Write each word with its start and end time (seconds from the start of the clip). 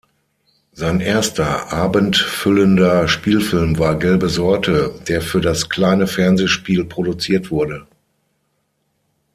Sein 0.73 0.99
erster 0.99 1.71
abendfüllender 1.71 3.07
Spielfilm 3.07 3.77
war 3.77 3.99
"Gelbe 3.99 4.29
Sorte", 4.29 4.99
der 5.07 5.21
für 5.21 5.41
das 5.41 5.69
kleine 5.69 6.07
Fernsehspiel 6.07 6.85
produziert 6.85 7.51
wurde. 7.51 7.85